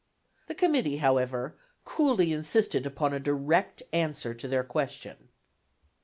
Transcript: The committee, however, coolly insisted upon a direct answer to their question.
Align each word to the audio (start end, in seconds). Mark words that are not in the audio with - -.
The 0.47 0.55
committee, 0.55 0.97
however, 0.97 1.55
coolly 1.85 2.33
insisted 2.33 2.87
upon 2.87 3.13
a 3.13 3.19
direct 3.19 3.83
answer 3.93 4.33
to 4.33 4.47
their 4.47 4.63
question. 4.63 5.29